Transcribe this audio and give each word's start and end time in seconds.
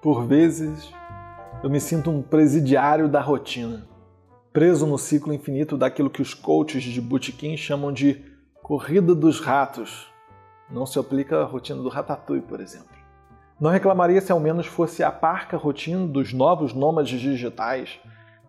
Por 0.00 0.24
vezes, 0.24 0.92
eu 1.60 1.68
me 1.68 1.80
sinto 1.80 2.08
um 2.08 2.22
presidiário 2.22 3.08
da 3.08 3.20
rotina, 3.20 3.84
preso 4.52 4.86
no 4.86 4.96
ciclo 4.96 5.34
infinito 5.34 5.76
daquilo 5.76 6.08
que 6.08 6.22
os 6.22 6.32
coaches 6.34 6.84
de 6.84 7.00
botequim 7.00 7.56
chamam 7.56 7.92
de 7.92 8.24
corrida 8.62 9.12
dos 9.12 9.40
ratos. 9.40 10.06
Não 10.70 10.86
se 10.86 11.00
aplica 11.00 11.40
à 11.40 11.44
rotina 11.44 11.82
do 11.82 11.88
Ratatouille, 11.88 12.44
por 12.44 12.60
exemplo. 12.60 12.96
Não 13.60 13.72
reclamaria 13.72 14.20
se 14.20 14.30
ao 14.30 14.38
menos 14.38 14.66
fosse 14.66 15.02
a 15.02 15.10
parca 15.10 15.56
rotina 15.56 16.06
dos 16.06 16.32
novos 16.32 16.72
nômades 16.72 17.20
digitais. 17.20 17.98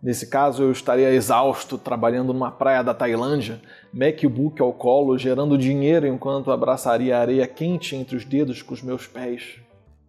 Nesse 0.00 0.30
caso, 0.30 0.62
eu 0.62 0.70
estaria 0.70 1.12
exausto 1.12 1.76
trabalhando 1.76 2.32
numa 2.32 2.52
praia 2.52 2.84
da 2.84 2.94
Tailândia, 2.94 3.60
MacBook 3.92 4.62
ao 4.62 4.72
colo, 4.72 5.18
gerando 5.18 5.58
dinheiro 5.58 6.06
enquanto 6.06 6.52
abraçaria 6.52 7.18
a 7.18 7.20
areia 7.20 7.46
quente 7.48 7.96
entre 7.96 8.14
os 8.14 8.24
dedos 8.24 8.62
com 8.62 8.72
os 8.72 8.82
meus 8.82 9.08
pés. 9.08 9.60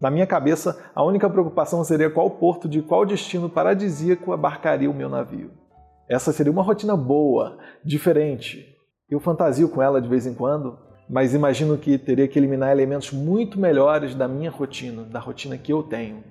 Na 0.02 0.10
minha 0.10 0.26
cabeça, 0.26 0.84
a 0.96 1.04
única 1.04 1.30
preocupação 1.30 1.84
seria 1.84 2.10
qual 2.10 2.28
porto 2.32 2.68
de 2.68 2.82
qual 2.82 3.06
destino 3.06 3.48
paradisíaco 3.48 4.34
abarcaria 4.34 4.90
o 4.90 4.94
meu 4.96 5.08
navio. 5.08 5.52
Essa 6.10 6.34
seria 6.34 6.52
uma 6.52 6.64
rotina 6.64 6.98
boa, 6.98 7.60
diferente. 7.86 8.76
Eu 9.08 9.20
fantasio 9.20 9.70
com 9.70 9.80
ela 9.80 10.02
de 10.02 10.10
vez 10.10 10.26
em 10.26 10.34
quando, 10.34 10.80
mas 11.08 11.36
imagino 11.36 11.78
que 11.78 12.00
teria 12.00 12.28
que 12.28 12.40
eliminar 12.40 12.72
elementos 12.72 13.12
muito 13.12 13.60
melhores 13.60 14.16
da 14.16 14.28
minha 14.28 14.50
rotina, 14.50 15.04
da 15.04 15.20
rotina 15.20 15.56
que 15.56 15.72
eu 15.72 15.84
tenho. 15.84 16.24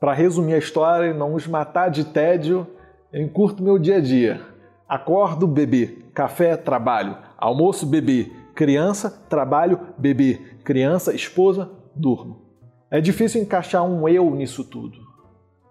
Para 0.00 0.12
resumir 0.12 0.54
a 0.54 0.58
história 0.58 1.10
e 1.10 1.14
não 1.14 1.34
os 1.34 1.46
matar 1.46 1.90
de 1.90 2.06
tédio, 2.06 2.66
eu 3.12 3.22
encurto 3.22 3.62
meu 3.62 3.78
dia 3.78 3.98
a 3.98 4.00
dia. 4.00 4.40
Acordo, 4.88 5.46
bebê, 5.46 6.06
café, 6.12 6.56
trabalho, 6.56 7.16
almoço, 7.38 7.86
bebê, 7.86 8.32
criança, 8.52 9.10
trabalho, 9.28 9.78
bebê, 9.96 10.40
criança, 10.64 11.14
esposa, 11.14 11.70
durmo. 11.94 12.49
É 12.90 13.00
difícil 13.00 13.40
encaixar 13.40 13.84
um 13.84 14.08
eu 14.08 14.28
nisso 14.34 14.64
tudo. 14.64 14.98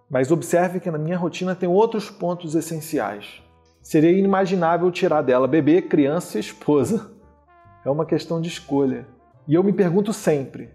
Mas 0.09 0.31
observe 0.31 0.79
que 0.79 0.89
na 0.89 0.97
minha 0.97 1.17
rotina 1.17 1.53
tem 1.53 1.67
outros 1.67 2.09
pontos 2.09 2.55
essenciais. 2.55 3.43
Seria 3.81 4.11
inimaginável 4.11 4.89
tirar 4.89 5.21
dela 5.21 5.45
bebê, 5.45 5.81
criança 5.81 6.37
e 6.37 6.41
esposa. 6.41 7.11
É 7.85 7.89
uma 7.89 8.05
questão 8.05 8.39
de 8.39 8.47
escolha. 8.47 9.05
E 9.45 9.53
eu 9.53 9.63
me 9.63 9.73
pergunto 9.73 10.13
sempre: 10.13 10.69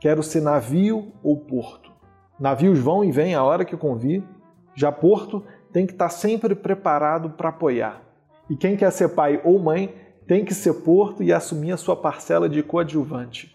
quero 0.00 0.22
ser 0.22 0.40
navio 0.40 1.12
ou 1.22 1.36
porto? 1.36 1.92
Navios 2.38 2.78
vão 2.78 3.04
e 3.04 3.12
vêm 3.12 3.34
a 3.34 3.44
hora 3.44 3.64
que 3.64 3.76
convir. 3.76 4.22
Já 4.74 4.90
porto 4.90 5.44
tem 5.70 5.86
que 5.86 5.92
estar 5.92 6.08
sempre 6.08 6.54
preparado 6.54 7.30
para 7.30 7.50
apoiar. 7.50 8.00
E 8.48 8.56
quem 8.56 8.74
quer 8.74 8.90
ser 8.90 9.10
pai 9.10 9.40
ou 9.44 9.58
mãe 9.58 9.94
tem 10.26 10.44
que 10.44 10.54
ser 10.54 10.72
porto 10.82 11.22
e 11.22 11.32
assumir 11.32 11.72
a 11.72 11.76
sua 11.76 11.94
parcela 11.94 12.48
de 12.48 12.62
coadjuvante. 12.62 13.54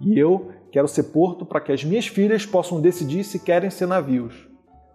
E 0.00 0.18
eu 0.18 0.50
quero 0.70 0.88
ser 0.88 1.04
porto 1.04 1.44
para 1.44 1.60
que 1.60 1.72
as 1.72 1.84
minhas 1.84 2.06
filhas 2.06 2.44
possam 2.44 2.80
decidir 2.80 3.24
se 3.24 3.38
querem 3.38 3.70
ser 3.70 3.86
navios. 3.86 4.48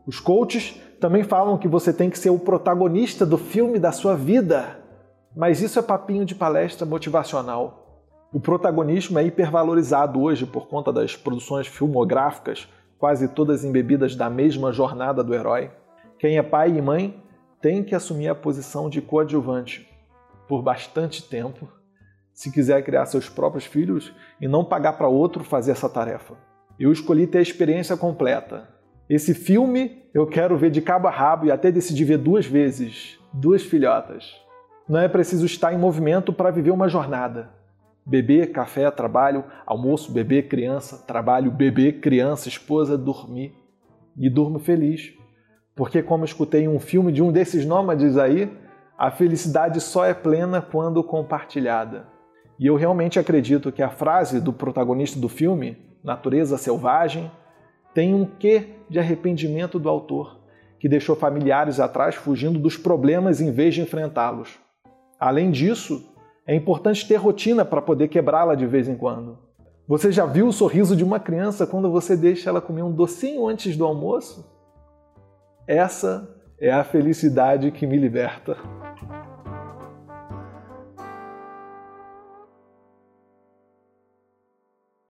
Os 0.05 0.19
coaches 0.19 0.79
também 0.99 1.23
falam 1.23 1.57
que 1.57 1.67
você 1.67 1.91
tem 1.91 2.09
que 2.09 2.19
ser 2.19 2.29
o 2.29 2.39
protagonista 2.39 3.25
do 3.25 3.37
filme 3.37 3.79
da 3.79 3.91
sua 3.91 4.15
vida. 4.15 4.79
Mas 5.35 5.61
isso 5.61 5.79
é 5.79 5.81
papinho 5.81 6.25
de 6.25 6.35
palestra 6.35 6.85
motivacional. 6.85 8.05
O 8.33 8.39
protagonismo 8.39 9.19
é 9.19 9.23
hipervalorizado 9.23 10.21
hoje 10.21 10.45
por 10.45 10.67
conta 10.67 10.91
das 10.91 11.15
produções 11.15 11.67
filmográficas, 11.67 12.67
quase 12.97 13.27
todas 13.27 13.63
embebidas 13.63 14.15
da 14.15 14.29
mesma 14.29 14.71
jornada 14.71 15.23
do 15.23 15.33
herói. 15.33 15.71
Quem 16.19 16.37
é 16.37 16.43
pai 16.43 16.77
e 16.77 16.81
mãe 16.81 17.21
tem 17.59 17.83
que 17.83 17.95
assumir 17.95 18.27
a 18.27 18.35
posição 18.35 18.89
de 18.89 19.01
coadjuvante 19.01 19.89
por 20.47 20.61
bastante 20.61 21.23
tempo 21.23 21.67
se 22.41 22.49
quiser 22.49 22.83
criar 22.83 23.05
seus 23.05 23.29
próprios 23.29 23.65
filhos 23.65 24.11
e 24.41 24.47
não 24.47 24.65
pagar 24.65 24.93
para 24.93 25.07
outro 25.07 25.43
fazer 25.43 25.73
essa 25.73 25.87
tarefa. 25.87 26.33
Eu 26.79 26.91
escolhi 26.91 27.27
ter 27.27 27.37
a 27.37 27.43
experiência 27.43 27.95
completa. 27.95 28.67
Esse 29.07 29.35
filme 29.35 30.01
eu 30.11 30.25
quero 30.25 30.57
ver 30.57 30.71
de 30.71 30.81
cabo 30.81 31.07
a 31.07 31.11
rabo 31.11 31.45
e 31.45 31.51
até 31.51 31.71
decidir 31.71 32.03
ver 32.03 32.17
duas 32.17 32.47
vezes, 32.47 33.19
duas 33.31 33.61
filhotas. 33.61 34.25
Não 34.89 34.99
é 34.99 35.07
preciso 35.07 35.45
estar 35.45 35.71
em 35.71 35.77
movimento 35.77 36.33
para 36.33 36.49
viver 36.49 36.71
uma 36.71 36.89
jornada. 36.89 37.51
Bebê, 38.03 38.47
café, 38.47 38.89
trabalho, 38.89 39.43
almoço, 39.63 40.11
bebê, 40.11 40.41
criança, 40.41 40.97
trabalho, 41.05 41.51
bebê, 41.51 41.93
criança, 41.93 42.49
esposa, 42.49 42.97
dormir. 42.97 43.53
E 44.17 44.27
durmo 44.31 44.57
feliz. 44.57 45.13
Porque, 45.75 46.01
como 46.01 46.25
escutei 46.25 46.63
em 46.63 46.67
um 46.67 46.79
filme 46.79 47.11
de 47.11 47.21
um 47.21 47.31
desses 47.31 47.67
nômades 47.67 48.17
aí, 48.17 48.51
a 48.97 49.11
felicidade 49.11 49.79
só 49.79 50.03
é 50.03 50.13
plena 50.15 50.59
quando 50.59 51.03
compartilhada. 51.03 52.09
E 52.61 52.67
eu 52.67 52.75
realmente 52.75 53.17
acredito 53.17 53.71
que 53.71 53.81
a 53.81 53.89
frase 53.89 54.39
do 54.39 54.53
protagonista 54.53 55.19
do 55.19 55.27
filme, 55.27 55.79
Natureza 56.03 56.59
Selvagem, 56.59 57.31
tem 57.91 58.13
um 58.13 58.23
quê 58.23 58.75
de 58.87 58.99
arrependimento 58.99 59.79
do 59.79 59.89
autor, 59.89 60.39
que 60.79 60.87
deixou 60.87 61.15
familiares 61.15 61.79
atrás 61.79 62.13
fugindo 62.13 62.59
dos 62.59 62.77
problemas 62.77 63.41
em 63.41 63.51
vez 63.51 63.73
de 63.73 63.81
enfrentá-los. 63.81 64.59
Além 65.19 65.49
disso, 65.49 66.07
é 66.45 66.53
importante 66.53 67.07
ter 67.07 67.15
rotina 67.15 67.65
para 67.65 67.81
poder 67.81 68.09
quebrá-la 68.09 68.53
de 68.53 68.67
vez 68.67 68.87
em 68.87 68.95
quando. 68.95 69.39
Você 69.87 70.11
já 70.11 70.27
viu 70.27 70.45
o 70.45 70.53
sorriso 70.53 70.95
de 70.95 71.03
uma 71.03 71.19
criança 71.19 71.65
quando 71.65 71.91
você 71.91 72.15
deixa 72.15 72.51
ela 72.51 72.61
comer 72.61 72.83
um 72.83 72.91
docinho 72.91 73.47
antes 73.47 73.75
do 73.75 73.85
almoço? 73.85 74.47
Essa 75.67 76.29
é 76.59 76.71
a 76.71 76.83
felicidade 76.83 77.71
que 77.71 77.87
me 77.87 77.97
liberta. 77.97 78.55